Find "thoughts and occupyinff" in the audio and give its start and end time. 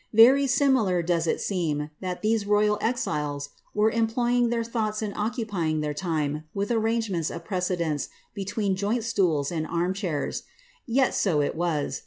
4.63-5.79